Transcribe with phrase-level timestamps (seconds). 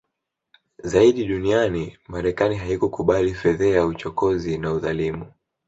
[0.83, 5.25] zaidi duniani Marekani haikukubali fedheha uchokozi na udhalimu